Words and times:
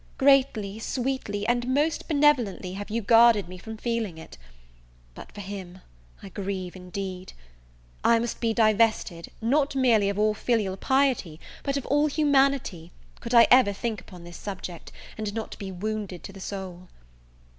greatly, 0.17 0.79
sweetly, 0.79 1.45
and 1.45 1.67
most 1.71 2.07
benevolently 2.07 2.73
have 2.73 2.89
you 2.89 3.03
guarded 3.03 3.47
me 3.47 3.59
from 3.59 3.77
feeling 3.77 4.17
it; 4.17 4.35
but 5.13 5.31
for 5.31 5.41
him, 5.41 5.77
I 6.23 6.29
grieve 6.29 6.75
indeed! 6.75 7.33
I 8.03 8.17
must 8.17 8.41
be 8.41 8.51
divested, 8.51 9.29
not 9.43 9.75
merely 9.75 10.09
of 10.09 10.17
all 10.17 10.33
filial 10.33 10.75
piety, 10.75 11.39
but 11.61 11.77
of 11.77 11.85
all 11.85 12.07
humanity, 12.07 12.91
could 13.19 13.35
I 13.35 13.45
ever 13.51 13.73
think 13.73 14.01
upon 14.01 14.23
this 14.23 14.37
subject, 14.37 14.91
and 15.19 15.31
not 15.35 15.55
be 15.59 15.71
wounded 15.71 16.23
to 16.23 16.33
the 16.33 16.39
soul. 16.41 16.87